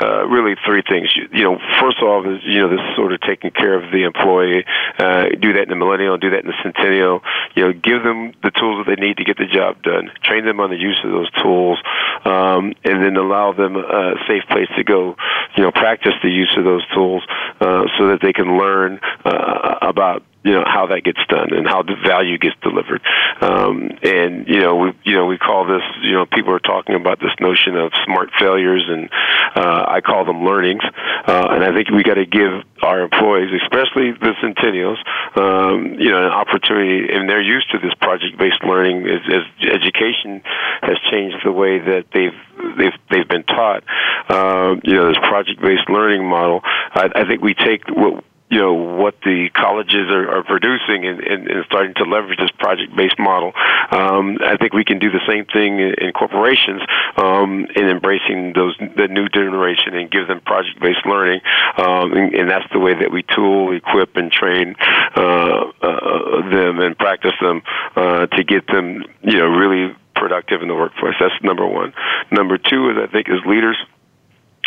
[0.00, 1.14] uh, really three things.
[1.14, 3.92] You, you know, first of all is you know this sort of taking care of
[3.92, 4.64] the employee.
[4.98, 7.22] Uh, do that in the millennial, do that in the centennial.
[7.54, 10.10] You know, give them the tools that they need to get the job done.
[10.24, 11.78] Train them on the use of those tools,
[12.24, 15.14] um, and then allow them a safe place to go.
[15.56, 17.22] You know, practice the use of those tools
[17.60, 21.66] uh, so that they can learn uh, about you know how that gets done and
[21.66, 23.02] how the value gets delivered.
[23.40, 26.94] Um, and you know we you know we call this you know people are talking
[26.94, 29.10] about this notion of smart failures and
[29.56, 30.82] uh, I call them learnings.
[31.26, 34.98] Uh, and I think we got to give our employees, especially the centennials,
[35.34, 37.12] um, you know, an opportunity.
[37.12, 40.42] And they're used to this project-based learning as, as education
[40.82, 42.38] has changed the way that they've
[42.78, 43.82] they've they've been taught.
[44.30, 46.60] Um, you know, this project-based learning model.
[46.64, 51.20] I, I think we take what you know what the colleges are, are producing and,
[51.20, 53.52] and, and starting to leverage this project-based model.
[53.90, 56.80] Um, I think we can do the same thing in, corporations
[57.16, 61.40] um, in embracing those the new generation and give them project-based learning,
[61.76, 64.76] um, and, and that's the way that we tool, equip, and train
[65.16, 67.62] uh, uh, them and practice them
[67.96, 71.16] uh, to get them you know really productive in the workforce.
[71.18, 71.92] That's number one.
[72.30, 73.76] Number two is I think as leaders.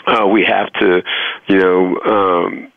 [0.08, 1.04] Uh, we have to,
[1.48, 2.72] you know, um,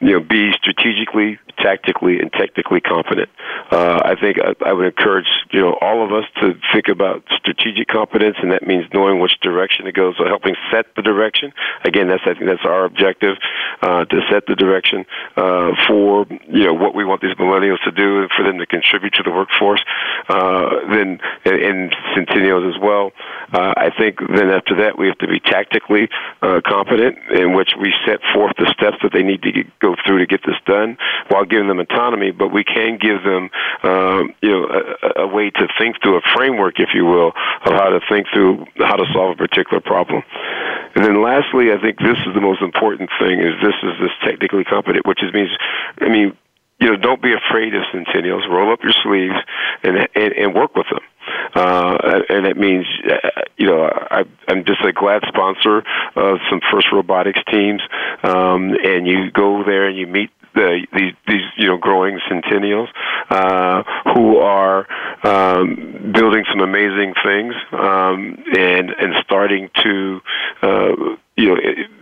[0.00, 3.28] you know, be strategically, tactically, and technically competent.
[3.70, 7.24] Uh, I think I, I would encourage you know all of us to think about
[7.36, 11.52] strategic competence, and that means knowing which direction it goes, So helping set the direction.
[11.84, 13.36] Again, that's I think that's our objective
[13.82, 15.04] uh, to set the direction
[15.36, 18.66] uh, for you know what we want these millennials to do, and for them to
[18.66, 19.82] contribute to the workforce.
[20.28, 23.12] Uh, then in centennials as well.
[23.52, 26.08] Uh, I think then after that we have to be tactically
[26.42, 29.96] uh, competent, in which we set forth the steps that they need to go go
[30.04, 30.96] through to get this done
[31.28, 33.50] while giving them autonomy, but we can give them,
[33.82, 37.32] um, you know, a, a way to think through a framework, if you will,
[37.64, 40.22] of how to think through how to solve a particular problem.
[40.94, 44.14] And then lastly, I think this is the most important thing: is this is this
[44.24, 45.50] technically competent, which is means,
[46.00, 46.36] I mean,
[46.80, 48.48] you know, don't be afraid of centennials.
[48.48, 49.36] Roll up your sleeves
[49.82, 51.04] and and, and work with them.
[51.54, 55.78] Uh, and it means, uh, you know, I, I'm just a glad sponsor
[56.16, 57.82] of some FIRST Robotics teams,
[58.22, 62.88] um, and you go there and you meet the, these, these you know growing centennials
[63.30, 63.82] uh,
[64.14, 64.86] who are
[65.24, 70.20] um, building some amazing things um, and and starting to
[70.62, 71.56] uh, you know,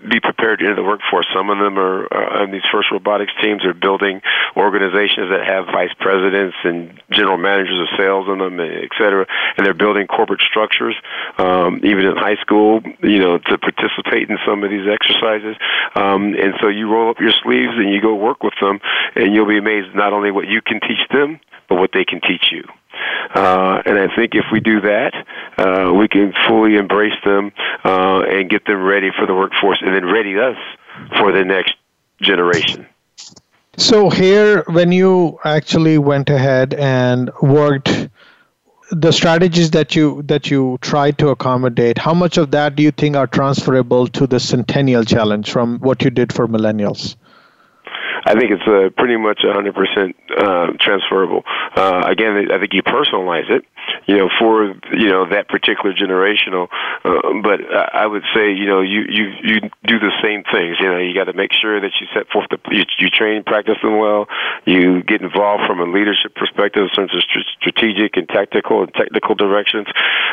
[0.08, 1.26] be prepared to enter the workforce.
[1.34, 4.22] Some of them are uh, on these FIRST robotics teams are building
[4.56, 9.26] organizations that have vice presidents and general managers of sales in them, et cetera,
[9.56, 10.96] and they're building corporate structures,
[11.36, 15.54] um, even in high school, you know, to participate in some of these exercises.
[15.94, 18.80] Um, and so you roll up your sleeves and you go work with them,
[19.14, 22.22] and you'll be amazed not only what you can teach them, but what they can
[22.22, 22.64] teach you.
[23.36, 25.12] Uh, and I think if we do that,
[25.58, 27.52] uh, we can fully embrace them
[27.84, 30.56] uh, and get them ready for the workforce and then ready us
[31.18, 31.74] for the next
[32.22, 32.86] generation.
[33.76, 38.08] So here, when you actually went ahead and worked
[38.90, 42.92] the strategies that you that you tried to accommodate how much of that do you
[42.92, 47.16] think are transferable to the centennial challenge from what you did for millennials
[48.26, 51.44] I think it's uh, pretty much 100% uh, transferable.
[51.76, 53.64] Uh, again, I think you personalize it,
[54.06, 56.66] you know, for you know that particular generational.
[57.04, 57.60] Uh, but
[57.94, 60.76] I would say, you know, you you you do the same things.
[60.80, 63.44] You know, you got to make sure that you set forth the you, you train,
[63.44, 64.26] practice them well.
[64.64, 67.22] You get involved from a leadership perspective in terms of
[67.60, 69.86] strategic and tactical and technical directions.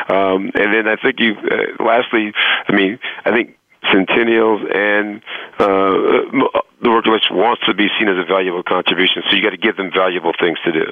[0.08, 2.32] Um, and then I think you, uh, lastly,
[2.68, 3.56] I mean, I think
[3.92, 5.22] centennials and
[5.58, 6.50] uh,
[6.84, 9.76] the workplace wants to be seen as a valuable contribution, so you got to give
[9.76, 10.86] them valuable things to do.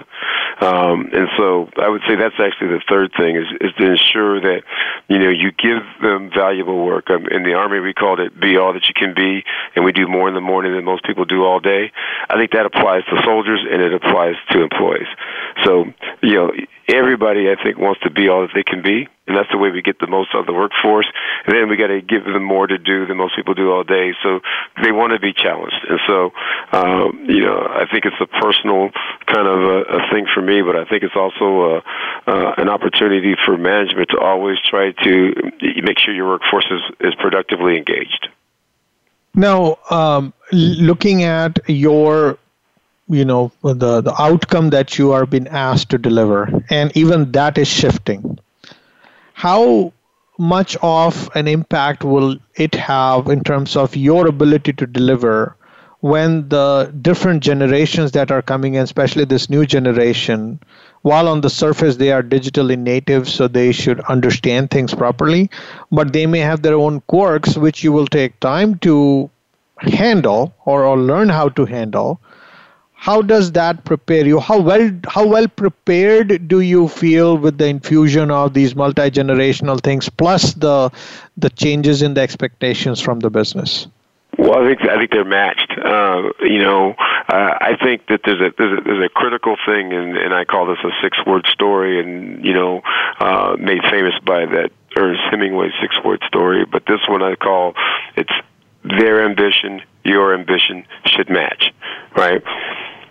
[0.65, 4.41] Um, and so I would say that's actually the third thing is, is to ensure
[4.41, 4.63] that
[5.09, 7.11] you know you give them valuable work.
[7.11, 9.45] Um, in the army, we called it "be all that you can be,"
[9.77, 11.93] and we do more in the morning than most people do all day.
[12.31, 15.09] I think that applies to soldiers and it applies to employees.
[15.65, 16.53] So you know
[16.89, 19.71] everybody I think wants to be all that they can be, and that's the way
[19.71, 21.07] we get the most out of the workforce.
[21.47, 23.85] And then we got to give them more to do than most people do all
[23.85, 24.15] day.
[24.23, 24.41] So
[24.83, 26.33] they want to be challenged, and so
[26.73, 28.91] um, you know I think it's a personal
[29.27, 31.83] kind of a, a thing for me, but I think it's also a,
[32.27, 35.35] uh, an opportunity for management to always try to
[35.83, 38.29] make sure your workforce is, is productively engaged.
[39.35, 42.39] Now, um, looking at your
[43.09, 47.59] you know the the outcome that you are being asked to deliver and even that
[47.59, 48.39] is shifting
[49.43, 49.93] how
[50.39, 55.57] much of an impact will it have in terms of your ability to deliver
[55.99, 60.61] when the different generations that are coming in especially this new generation
[61.03, 65.51] while on the surface they are digitally native so they should understand things properly
[65.91, 69.29] but they may have their own quirks which you will take time to
[69.79, 72.21] handle or, or learn how to handle
[73.03, 77.67] how does that prepare you how well how well prepared do you feel with the
[77.67, 80.77] infusion of these multi-generational things plus the
[81.37, 83.89] the changes in the expectations from the business
[84.39, 85.73] well, I think I think they're matched.
[85.73, 89.93] Uh, you know, uh, I think that there's a, there's a there's a critical thing,
[89.93, 92.81] and, and I call this a six-word story, and you know,
[93.21, 96.65] uh, made famous by that Ernest Hemingway six-word story.
[96.65, 97.75] But this one I call
[98.17, 98.33] it's
[98.85, 101.73] their ambition, your ambition should match,
[102.17, 102.43] right?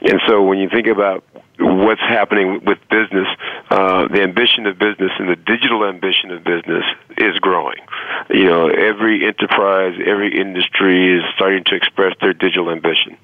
[0.01, 1.24] And so when you think about
[1.61, 3.28] what's happening with business,
[3.69, 6.84] uh, the ambition of business and the digital ambition of business
[7.17, 7.78] is growing.
[8.30, 13.15] You know, every enterprise, every industry is starting to express their digital ambition.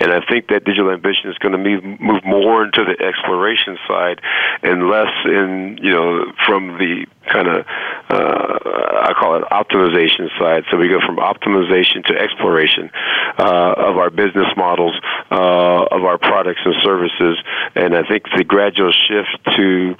[0.00, 3.78] And I think that digital ambition is going to move, move more into the exploration
[3.86, 4.20] side
[4.62, 7.66] and less in, you know, from the kind of,
[8.10, 10.64] uh, I call it optimization side.
[10.70, 12.90] So we go from optimization to exploration
[13.38, 14.94] uh, of our business models,
[15.30, 17.38] uh, of our products and services.
[17.74, 19.94] And I think the gradual shift to,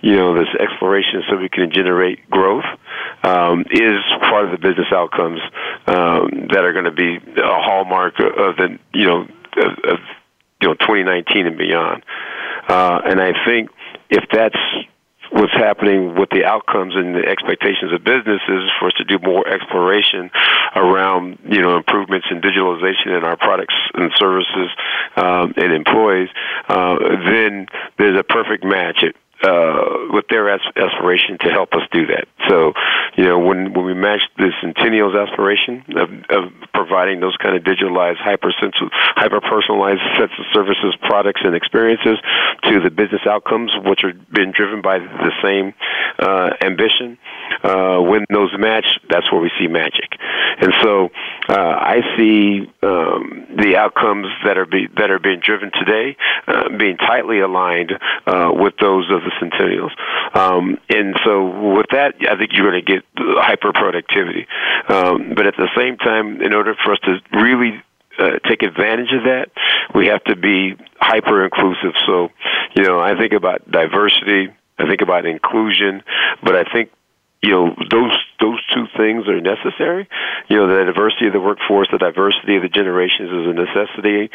[0.00, 2.64] you know, this exploration so we can generate growth
[3.22, 5.40] um, is part of the business outcomes
[5.86, 9.98] um, that are going to be a hallmark of the, you know, of, of
[10.60, 12.04] you know 2019 and beyond.
[12.68, 13.70] Uh, and I think
[14.08, 14.56] if that's
[15.32, 19.46] what's happening with the outcomes and the expectations of businesses for us to do more
[19.48, 20.30] exploration
[20.76, 24.68] around you know improvements in digitalization in our products and services
[25.16, 26.28] um, and employees,
[26.68, 27.66] uh, then
[27.98, 29.02] there's a perfect match.
[29.02, 32.28] It uh, with their aspiration to help us do that.
[32.48, 32.72] So,
[33.16, 37.62] you know, when when we match the Centennials' aspiration of, of providing those kind of
[37.62, 38.50] digitalized, hyper
[39.40, 42.18] personalized sets of services, products, and experiences
[42.64, 45.74] to the business outcomes, which are being driven by the same
[46.18, 47.18] uh, ambition,
[47.62, 50.18] uh, when those match, that's where we see magic.
[50.60, 51.10] And so,
[51.48, 56.16] uh, I see um, the outcomes that are be, that are being driven today
[56.46, 57.92] uh, being tightly aligned
[58.26, 59.92] uh, with those of the centennials.
[60.34, 64.46] Um, and so with that, I think you're going to get hyper productivity.
[64.88, 67.82] Um, but at the same time, in order for us to really
[68.18, 69.50] uh, take advantage of that,
[69.94, 71.92] we have to be hyper inclusive.
[72.06, 72.30] So,
[72.74, 76.02] you know, I think about diversity, I think about inclusion,
[76.42, 76.90] but I think
[77.42, 80.08] you know those those two things are necessary.
[80.48, 84.30] You know, the diversity of the workforce, the diversity of the generations is a necessity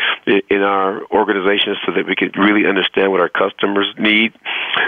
[0.49, 4.33] in our organizations so that we can really understand what our customers need.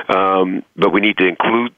[0.10, 1.74] Um, but we need to include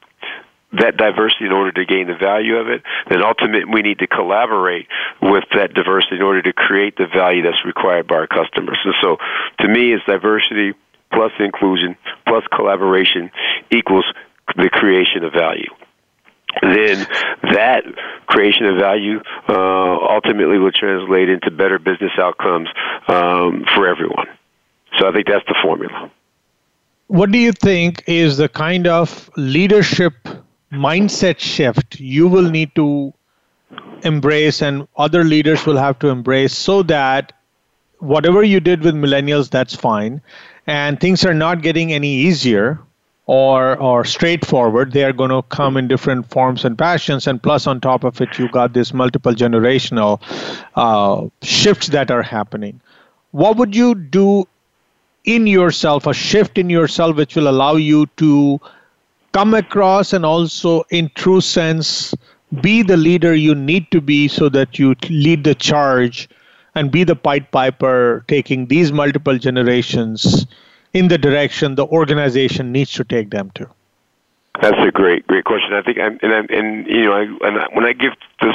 [0.74, 4.06] that diversity in order to gain the value of it, then ultimately we need to
[4.06, 4.86] collaborate
[5.20, 8.78] with that diversity in order to create the value that's required by our customers.
[8.84, 9.18] And so
[9.60, 10.72] to me, it's diversity
[11.12, 11.96] plus inclusion
[12.26, 13.30] plus collaboration
[13.70, 14.06] equals
[14.56, 15.68] the creation of value.
[16.62, 17.06] then
[17.42, 17.84] that
[18.26, 22.68] creation of value uh, ultimately will translate into better business outcomes
[23.08, 24.26] um, for everyone.
[24.98, 26.10] So I think that's the formula.
[27.08, 30.14] What do you think is the kind of leadership
[30.72, 33.12] mindset shift you will need to
[34.04, 37.32] embrace and other leaders will have to embrace so that
[38.02, 40.20] whatever you did with millennials, that's fine,
[40.66, 42.80] and things are not getting any easier
[43.26, 44.92] or or straightforward.
[44.92, 48.20] They are going to come in different forms and passions and plus on top of
[48.20, 50.20] it you got this multiple generational
[50.74, 52.80] uh, shifts that are happening.
[53.30, 54.48] What would you do
[55.24, 58.60] in yourself a shift in yourself which will allow you to
[59.32, 62.14] come across and also in true sense
[62.60, 66.28] be the leader you need to be so that you lead the charge
[66.74, 70.46] and be the pied piper taking these multiple generations
[70.92, 73.68] in the direction the organization needs to take them to?
[74.60, 75.72] That's a great, great question.
[75.72, 78.54] I think, I'm, and I'm, and you know, I, and I, when I give this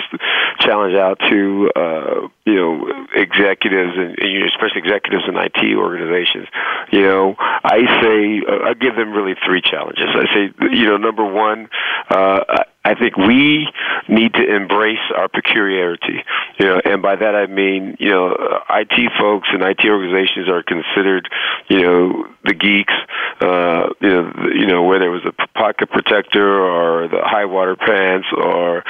[0.59, 6.47] challenge out to uh, you know executives and, and especially executives in IT organizations,
[6.91, 10.05] you know, I say uh, I give them really three challenges.
[10.07, 11.67] I say, you know, number one,
[12.11, 13.67] uh, I think we
[14.07, 16.23] need to embrace our peculiarity.
[16.57, 18.33] You know, and by that I mean, you know,
[18.69, 21.27] IT folks and IT organizations are considered,
[21.67, 22.93] you know, the geeks.
[23.41, 27.75] Uh, you know, you know, whether it was a pocket protector or the high water
[27.75, 28.85] pants or,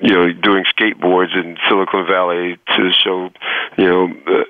[0.00, 3.30] you know, doing skateboards in Silicon Valley to show,
[3.76, 4.44] you know.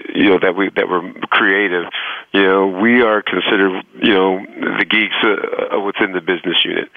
[0.00, 1.84] Uh, you know that we that we're creative.
[2.32, 4.44] You know, we are considered you know
[4.78, 6.88] the geeks uh, within the business unit.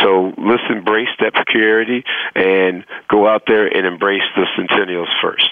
[0.00, 5.48] So let's embrace that peculiarity and go out there and embrace the centennials first.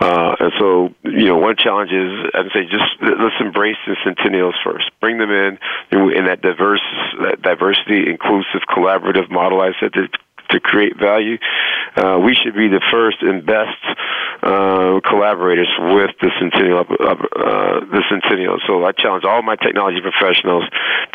[0.00, 4.54] Uh, and so, you know, one challenge is I'd say just let's embrace the centennials
[4.64, 4.90] first.
[5.00, 5.58] Bring them in
[5.90, 6.82] in that diverse,
[7.22, 10.08] that diversity, inclusive, collaborative model I said to
[10.50, 11.38] to create value.
[11.96, 13.78] Uh, we should be the first and best
[14.42, 16.80] uh, collaborators with the Centennial.
[16.80, 18.58] Uh, the Centennial.
[18.66, 20.64] So I challenge all my technology professionals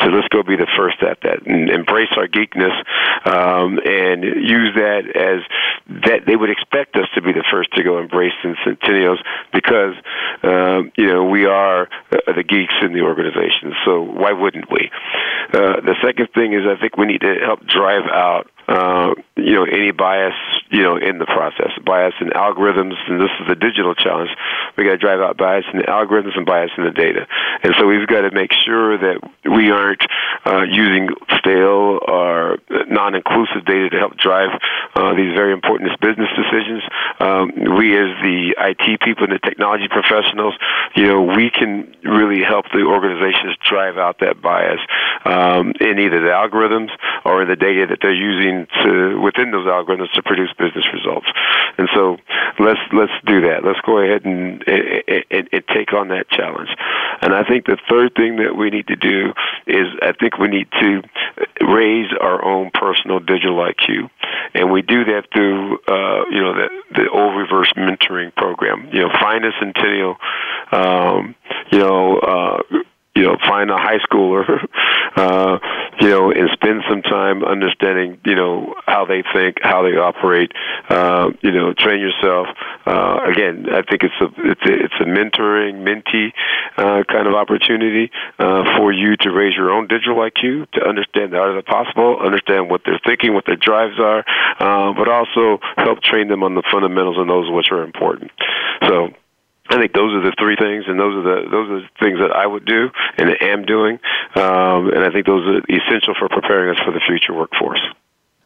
[0.00, 2.74] to let's go be the first at that and embrace our geekness
[3.26, 5.40] um, and use that as
[6.04, 9.18] that they would expect us to be the first to go embrace the Centennials
[9.52, 9.94] because
[10.42, 13.72] um, you know we are uh, the geeks in the organization.
[13.84, 14.90] So why wouldn't we?
[15.52, 19.54] Uh, the second thing is I think we need to help drive out uh, you
[19.54, 20.34] know any bias
[20.70, 21.70] you know in the process.
[21.84, 24.30] Bias in algorithms and this is the digital challenge.
[24.76, 27.26] We got to drive out bias in the algorithms and bias in the data.
[27.62, 30.02] And so we've got to make sure that we aren't
[30.46, 31.08] uh, using
[31.38, 32.58] stale or
[32.88, 34.50] non-inclusive data to help drive
[34.94, 36.82] uh, these very important business decisions.
[37.20, 40.54] Um, we as the IT people and the technology professionals
[40.94, 44.80] you know we can really help the organizations drive out that bias
[45.24, 46.90] um, in either the algorithms
[47.24, 51.26] or in the data that they're using to within those algorithms to produce business results.
[51.78, 52.16] And so
[52.58, 53.64] let's let's do that.
[53.64, 56.70] Let's go ahead and, and, and, and take on that challenge.
[57.22, 59.32] And I think the third thing that we need to do
[59.66, 61.02] is I think we need to
[61.60, 64.10] raise our own personal digital IQ,
[64.54, 68.88] and we do that through uh, you know the the old reverse mentoring program.
[68.92, 70.16] You know, find a centennial.
[70.72, 71.34] Um,
[71.70, 72.18] you know.
[72.18, 72.62] Uh,
[73.14, 74.44] you know, find a high schooler,
[75.16, 75.58] uh,
[76.00, 80.52] you know, and spend some time understanding, you know, how they think, how they operate.
[80.88, 82.48] Uh, you know, train yourself.
[82.86, 86.32] Uh, again, I think it's a it's a, it's a mentoring, mentee
[86.76, 91.32] uh, kind of opportunity uh, for you to raise your own digital IQ, to understand
[91.32, 94.24] the art of the possible, understand what they're thinking, what their drives are,
[94.58, 98.30] uh, but also help train them on the fundamentals and those which are important.
[98.82, 99.14] So
[99.70, 102.18] I think those are the three things, and those are the those are the things
[102.20, 103.98] that I would do and am doing,
[104.36, 107.80] um, and I think those are essential for preparing us for the future workforce.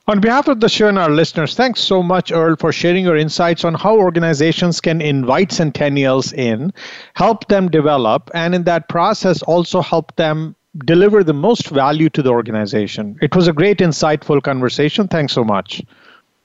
[0.06, 3.16] On behalf of the show and our listeners, thanks so much, Earl, for sharing your
[3.16, 6.72] insights on how organizations can invite centennials in,
[7.14, 10.56] help them develop, and in that process also help them
[10.86, 13.18] deliver the most value to the organization.
[13.20, 15.08] It was a great, insightful conversation.
[15.08, 15.82] Thanks so much.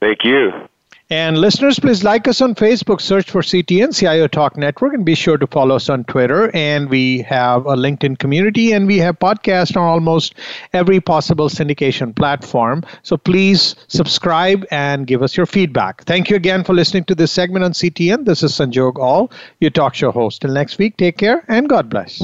[0.02, 0.52] Thank you.
[1.14, 5.14] And listeners, please like us on Facebook, search for CTN, CIO Talk Network, and be
[5.14, 6.50] sure to follow us on Twitter.
[6.56, 10.34] And we have a LinkedIn community and we have podcasts on almost
[10.74, 12.84] every possible syndication platform.
[13.04, 16.04] So please subscribe and give us your feedback.
[16.06, 18.26] Thank you again for listening to this segment on CTN.
[18.26, 20.42] This is Sanjog Aul, your talk show host.
[20.42, 22.24] Till next week, take care and God bless.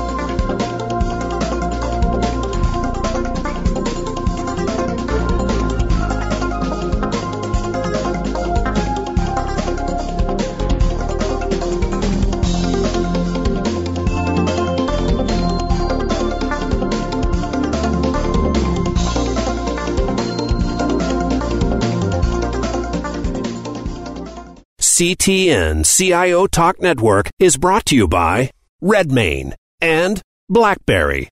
[25.01, 28.51] CTN CIO Talk Network is brought to you by
[28.83, 31.27] Redmane and BlackBerry.